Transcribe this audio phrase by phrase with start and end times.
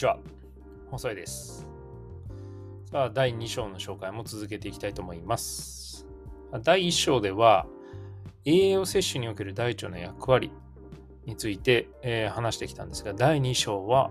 [0.00, 0.18] ちは。
[0.90, 1.66] 細井です。
[2.90, 6.06] さあ、第2章の紹介も続けていきたいと思います。
[6.62, 7.66] 第1章では、
[8.46, 10.50] 栄養摂取における大腸の役割
[11.26, 14.10] について、えー、話してきたんですが、第2章は、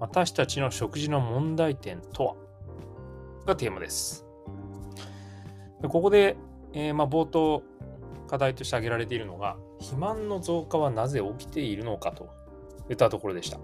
[0.00, 2.34] 私たちの食事の問題点とは？
[3.46, 4.24] がテーマです。
[5.82, 6.36] でここで、
[6.72, 7.62] えー、まあ、冒頭
[8.26, 12.30] 課題として挙げられているのが、肥満の増加はなぜ起きているのかと
[12.88, 13.58] いったところでした。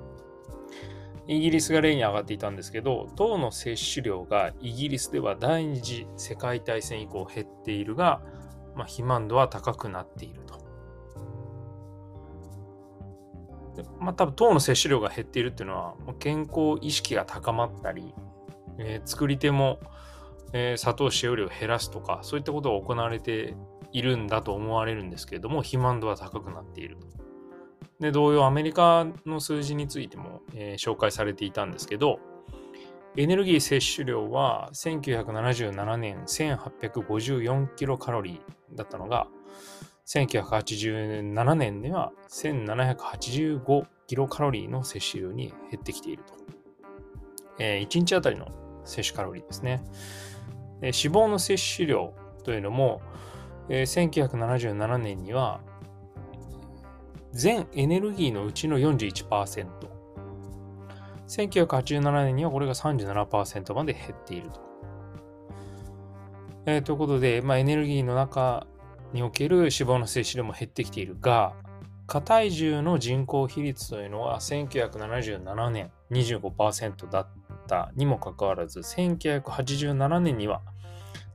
[1.29, 8.23] イギリスが例に上がっていたんですけど、糖の摂取量がイギリスでは第二次世界大戦以降減っているが、
[8.75, 10.67] まあ、肥満度は高くなっていると。
[13.99, 18.15] まあ多分糖の摂取量が減っているっていうのは健康意識が高まったり、
[18.79, 19.81] えー、作り手も、
[20.53, 23.55] えー、砂糖使用量を減らすとかそういったことが行われて
[23.93, 27.26] いるんだと思われるんですけれども肥満度は高くなっていると。
[28.01, 32.19] で同様アメリカの数字についても、えー、紹介されていたんですけど
[33.17, 39.29] エネルギー摂取量は1977年1854キロカロリーだったのが
[40.07, 46.35] 1987年では1785キロカロリーの摂取量に減ってきていると。
[47.59, 48.47] えー、1日あたりの
[48.85, 49.83] 摂取カロリーですね。
[50.81, 53.01] 脂肪の摂取量というのも、
[53.69, 55.61] えー、1977年には
[57.37, 59.67] 全エネルギーのうちの41%。
[61.29, 64.61] 1987年にはこれが37%まで減っていると。
[66.65, 68.67] えー、ということで、まあ、エネルギーの中
[69.13, 71.53] における脂肪の摂取量も減ってきているが、
[72.07, 77.29] 過体重の人口比率というのは1977年25%だっ
[77.67, 80.63] たにもかかわらず、1987年には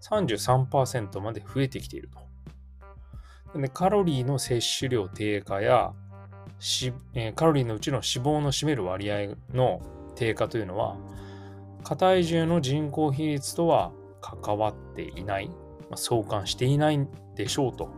[0.01, 2.30] 33%まで増えてきていると。
[3.55, 5.93] でカロリーの摂取量低下や
[6.59, 9.81] し、えー、カロリーのうちの脂肪の占める割合の
[10.15, 10.95] 低下というのは、
[11.83, 15.55] 過体重の人口比率とは関わっていない、ま
[15.93, 17.89] あ、相関していないんでしょうと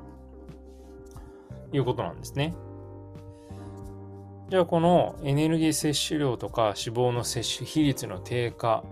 [1.73, 2.56] いうことなんですね。
[4.50, 8.83] じゃあこのエネルギー摂取量とか脂肪の摂取比率の低下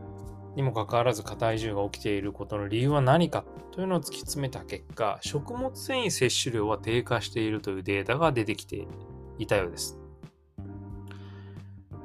[0.55, 8.87] にもかかわらず過体重が起きていることの理由は何かというのを突き詰めた結果、食物繊維摂取量は低下しているというデータが出てきて
[9.37, 9.97] いたようです。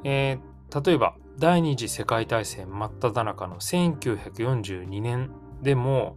[0.04, 5.30] えー、例えば、第二次世界大戦真っ只中の1942年
[5.62, 6.16] でも、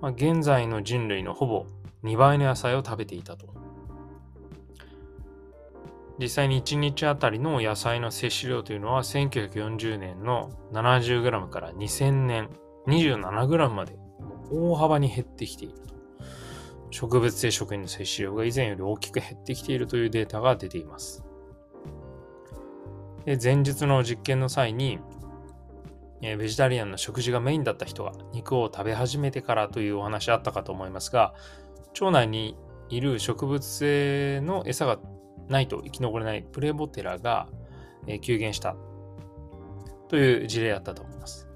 [0.00, 1.66] まあ、現在の人類のほぼ
[2.02, 3.65] 2倍の野菜を食べていたと。
[6.18, 12.48] 実際に1日あたりの野菜の摂取量というのは1940年の 70g から2000年
[12.86, 13.96] 27g まで
[14.50, 15.94] 大幅に減ってきていると。
[16.90, 21.24] 植物性食品の摂取量が以前より大きく減ってきているというデータが出ています。
[23.24, 25.00] で前日の実験の際に、
[26.22, 31.34] えベジタリアンの食事がメインだった人が肉を食べ始めてからというお話あったかと思いますが、
[32.00, 32.56] 腸内に
[32.88, 34.98] いる植物性の餌が
[35.48, 37.48] ないと生き残れないプレボテラが、
[38.20, 38.76] 急減した
[40.08, 41.48] という事例だったと思います。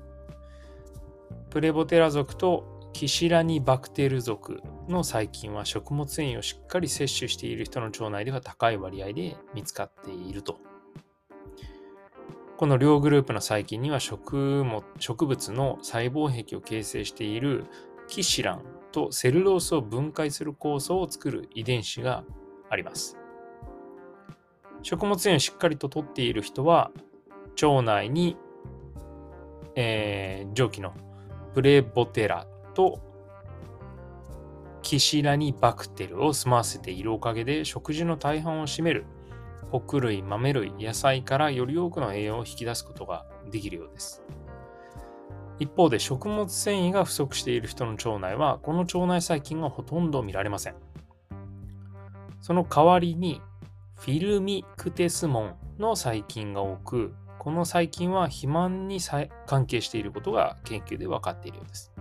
[1.50, 10.58] プレボテラ属とキシラニバクテル属の細菌は食物繊維をしっかり摂取している人の腸内では高い割合で見つかっていると。
[12.56, 17.64] この両グループの細菌には食物植物の細胞壁を形成している
[18.06, 18.62] キシラン
[18.92, 22.24] とセルロースを分解する酵素を作る遺伝子が
[22.68, 23.19] あります。
[24.82, 26.91] 食物繊維をしっかりと取っている人は
[27.62, 28.36] 腸内に、
[29.74, 30.94] えー、蒸気の
[31.54, 33.00] プレボテラと
[34.82, 39.04] キシラニバクテルを住ませているおかげで食事の大半を占める
[39.70, 44.22] 穀類、豆類、野菜からより多くの栄養を引き出すことができるようです。
[45.60, 50.74] 一方で食物繊維が不足している人の腸内はこの腸内細菌がほとんど見られません。
[52.41, 53.41] その代わりに
[54.00, 58.98] フィルミクテスモンの細菌が多くこの細菌は肥満に
[59.47, 61.92] 関係していることが研究で分かっているようです。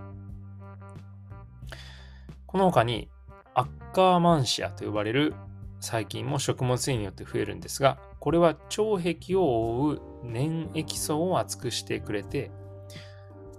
[2.46, 3.10] この他に
[3.54, 5.34] アッカーマンシアと呼ばれる
[5.80, 12.50] 細菌も食物繊維によって増えるんですが、これは腸壁を覆う粘液層を厚くしてくれて、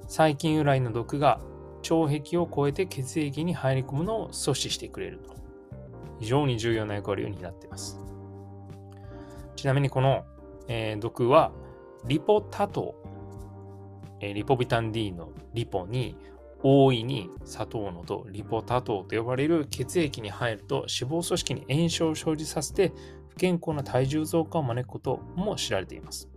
[0.07, 1.39] 細菌由来の毒が
[1.89, 5.35] 腸壁を越えて血液に入り込むのを阻止してくれると。
[6.19, 8.00] 非常に重要な役割を担っています。
[9.61, 10.25] ちなみにこの、
[10.67, 11.51] えー、毒は
[12.07, 12.95] リポタト、
[14.19, 16.17] えー、リポビタン D のリポに
[16.63, 22.91] 大いに砂糖のとリポタ糖と呼ばれる血液に入ると脂肪組織に炎症を生じさせて
[23.29, 26.27] 不健康な体重増加を招くことも知られています。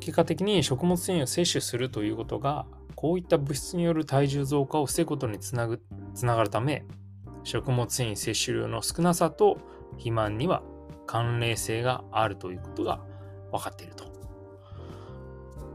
[0.00, 2.66] 結果的に食物繊維を摂取するということが
[2.96, 5.80] こういった物質による体重増加を防ぐことにつなぐ
[6.12, 6.84] つながるため
[7.44, 9.58] 食物繊維摂取量の少なさと
[9.92, 10.64] 肥満には
[11.06, 13.00] 関連性があるということが
[13.52, 14.04] 分かっていると。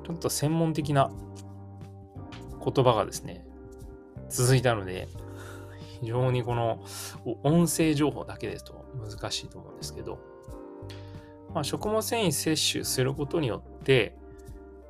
[0.05, 1.11] ちょっと専門的な
[2.63, 3.45] 言葉がですね、
[4.29, 5.07] 続いたので、
[6.01, 6.83] 非常にこの
[7.43, 10.19] 音声情報だけですと難しいと思うんですけど、
[11.53, 14.15] まあ、食物繊維摂取することによって、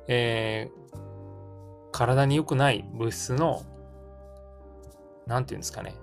[0.08, 3.62] えー、体に良くない物質の、
[5.26, 5.94] なんていうんですかね、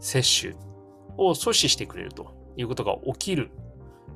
[0.00, 0.56] 摂取
[1.16, 3.50] を阻止してくれるということが起きる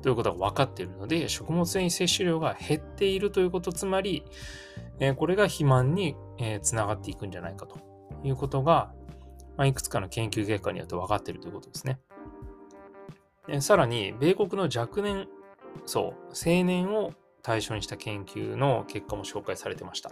[0.03, 4.23] ということが分かっているので、食物繊維摂取量が減っているということ、つまり、
[4.99, 7.79] え、これが肥満に、えー、つながっていくんじゃないかと
[8.23, 8.93] いうことが、
[9.57, 11.99] ま、いくつかの研究結果によって分かっているということですね。
[13.47, 15.27] でさらに、米国の若年
[15.85, 20.11] 層、青年を対象にした研究の結果も紹介されてました。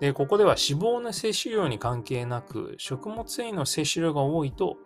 [0.00, 4.76] で、ここでは脂肪の摂取量に関係なく、食物繊維の摂取量が多いと、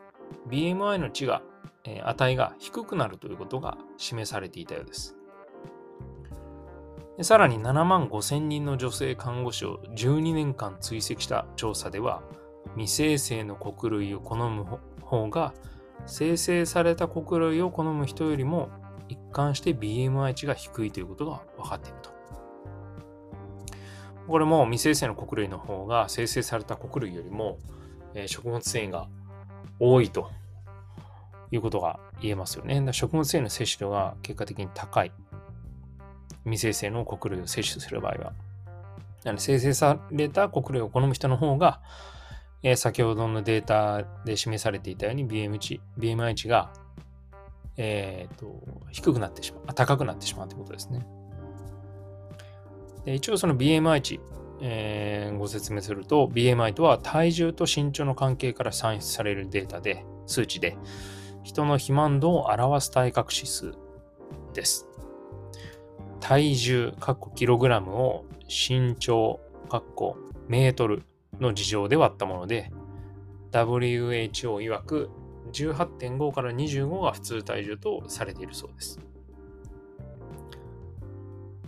[0.49, 1.43] BMI の値が、
[1.84, 5.17] 値が低くなるということが示されていたようです。
[7.17, 12.23] でさらに7万5千人の女性看護師を12年間追跡した調査では、
[12.76, 14.64] 未生成の穀類を好む
[15.02, 15.52] 方が、
[16.06, 18.70] 生成された穀類を好む人よりも
[19.08, 22.11] 一貫して BMI 値が低いということが分かっていると。
[24.26, 27.58] これも未生成の穀類の方が生成された穀類よりも、
[28.14, 29.08] え、食物繊維が
[29.79, 30.31] 多いと
[31.52, 32.82] いうことが言えますよね。
[32.93, 35.12] 食物繊維の摂取量が結果的に高い。
[36.44, 38.32] 未生成の穀類を摂取する場合は。
[39.25, 41.81] なので生成された穀類を好む人の方が、
[42.62, 46.72] えー、先ほどのデータで示されていたように BM 値 BMI 値が、
[47.76, 48.60] えーと、
[48.90, 51.06] 低くなってしまう、高くなってしまうということですね。
[53.05, 54.20] で一応その BMI 値、
[54.60, 60.76] えー、ご説明すると BMI とは体重と身長の関係から算出されるデータで数値で
[61.43, 63.75] 人の肥満度を表す体格指数
[64.55, 64.87] です。
[66.21, 70.17] 体重、カッコキログラムを身長、カッコ
[70.49, 71.03] メートル
[71.41, 72.71] の事情で割ったもので
[73.53, 75.11] WHO 曰く
[75.53, 79.00] 18.5から25が普通体重とされているそうです。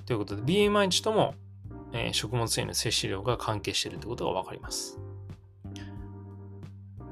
[0.06, 1.35] ということで、BMI 値とも、
[1.93, 4.99] えー、食物繊維の摂取量が関係しているということがわかります。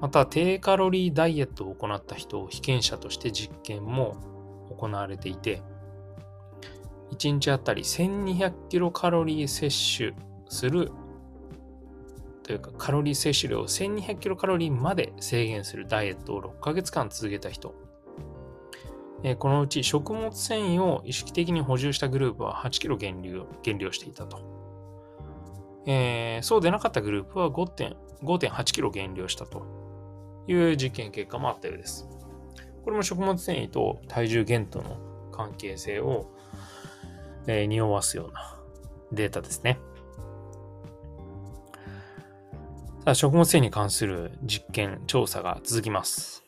[0.02, 4.16] また、低カロリーダイエットを行った人を被験者として実験も
[4.76, 5.62] 行われていて、
[7.12, 10.14] 1日あたり1200キロカロリー摂取
[10.48, 10.90] する
[12.42, 17.74] というかカロリー摂取量を1200キロカロリーまで制限するダイエットを6ヶ月間続けた人
[19.38, 24.40] このうち食物繊維を意識的に補充したグループは8キロ減量減量していたと。
[25.86, 29.81] えー、そうでなかったグループは5.8キロ減量したと
[30.46, 32.08] いう実験結果もあったようです。
[32.84, 34.96] これも食物繊維と体重減との
[35.30, 36.30] 関係性を、
[37.46, 38.58] えー、匂わすような
[39.12, 39.78] データですね。
[43.04, 46.44] さあ、食物繊維に関する実験、調査が続きます。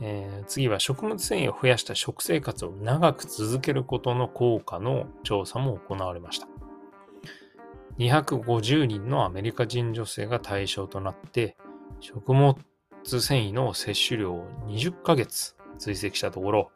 [0.00, 6.48] えー、次は食物繊維を増やした食生活を長く続けることの効果の調査も行われました。
[7.98, 11.56] 250人のアメリカ人女性が対象となって、
[12.00, 12.56] 食物
[13.08, 16.70] 通繊維の摂取量を20ヶ月追跡したところ、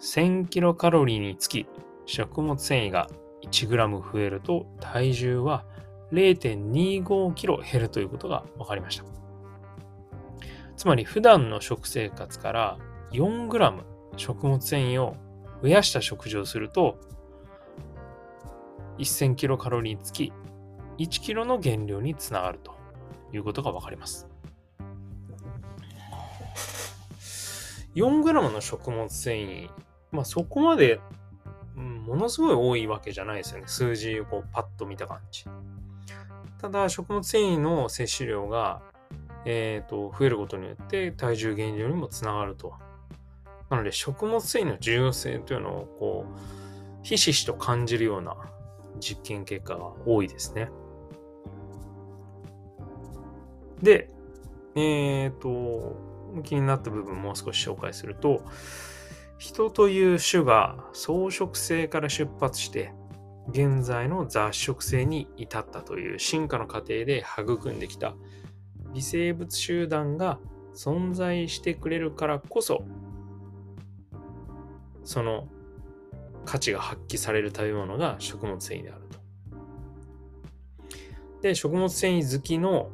[0.00, 1.66] 1000キロカロリーにつき
[2.04, 3.08] 食物繊維が
[3.44, 5.64] 1g 増えると体重は
[6.12, 9.04] 0.25キロ減るということが分かりました。
[10.76, 12.78] つまり普段の食生活から
[13.12, 13.84] 4g
[14.16, 15.16] 食物繊維を
[15.62, 16.98] 増やした食事をすると
[18.98, 20.32] 1000キロカロリーにつき
[20.98, 22.74] 1キロの減量につながると
[23.32, 24.31] いうことが分かります。
[27.94, 29.70] 4g の食物繊維、
[30.10, 31.00] まあそこまで、
[31.76, 33.64] うんものすごい多いわけじゃないですよね。
[33.66, 35.44] 数字をこうパッと見た感じ。
[36.60, 38.82] ただ食物繊維の摂取量が
[39.44, 42.74] えーと、増えることによって体重減量にもつながると。
[43.70, 48.36] なので食物繊維の重要性というのをこうひしひしと感じるような
[49.00, 50.70] 実験結果が多いですね。
[53.82, 54.10] で、
[54.76, 55.96] えっ、ー、と、
[56.42, 58.44] 気になった部分もう少し紹介すると、
[59.38, 62.92] 人という種が草食性から出発して
[63.48, 68.14] 現在の雑食性に至ったという進化の過程で育んできた
[68.94, 70.38] 微生物集団が
[70.74, 72.84] 存在してくれるからこそ
[75.04, 75.48] その
[76.44, 79.18] 価値が発揮される食べ物が食物繊維であると。
[81.42, 82.90] で、食物繊維好きの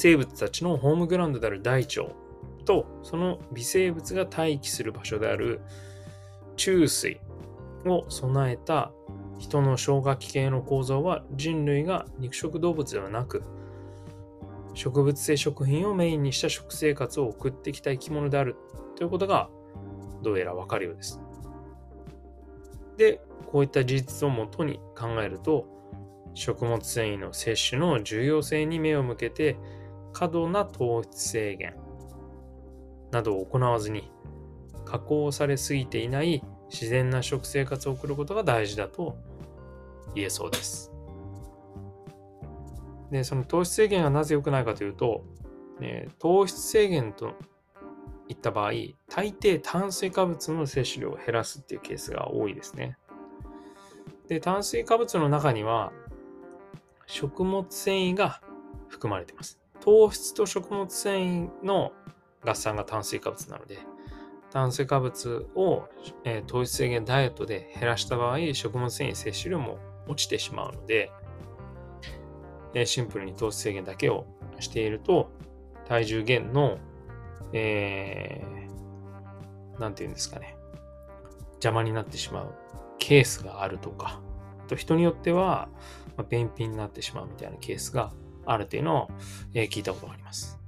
[0.00, 2.02] 生物たちのホームグラウンドである大腸
[2.64, 5.60] とその微生物が待機する場所である
[6.54, 7.18] 中水
[7.84, 8.92] を備えた
[9.40, 13.42] 人の消化器系の構造は人類が肉食動物ではなく
[14.74, 18.54] 植物性食品をメインにした食生活を送ってきた生き物である
[18.94, 19.50] ということが
[20.22, 21.20] どうやらわかるようです。
[22.96, 25.66] で、こういった事実をもとに考えると
[26.34, 29.56] 食物繊維の摂取の重要性に目を向けて
[30.12, 31.74] 過度な糖質制限
[33.10, 34.10] などを行わずに
[34.84, 39.16] 加工されすぎていない自然な食生活を送ることが大事だと
[40.14, 40.92] 言えそうです。
[43.10, 45.24] で、その糖質制限がなぜ良くないかというと、
[45.80, 47.34] ね、糖質制限と
[48.28, 48.72] いった場合、
[49.08, 52.98] 大抵炭水化物の摂取量を減らすっていうケースが多いですね。
[54.28, 55.92] で、炭水化物の中には
[57.06, 58.42] 食物繊維が
[58.88, 59.57] 含まれています。
[59.80, 61.92] 糖質と食物繊維の
[62.44, 63.78] 合算が炭水化物なので、
[64.50, 65.84] 炭水化物を、
[66.24, 71.10] えー、糖質制限ダイエットで減らした場合、食物繊維摂取量も落ちてしまうので、
[72.74, 74.26] えー、シンプルに糖質制限だけを
[74.60, 75.30] していると、
[75.86, 76.78] 体重減の、
[77.52, 80.56] えー、ていうんですかね、
[81.54, 82.54] 邪魔になってしまう
[82.98, 84.20] ケースがあるとか、
[84.66, 85.68] と人によっては、
[86.16, 88.12] ま、便秘になってしまうみたいなケースが
[88.50, 89.10] あるというのを、
[89.54, 90.58] え、聞いたことがあります。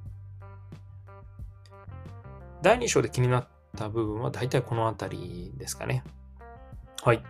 [2.62, 6.04] 第2章で気になった部分は大体この辺りですかね。
[7.02, 7.22] はい。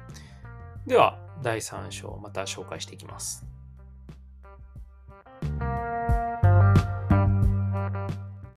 [0.86, 3.49] では、第3章また紹介していきます。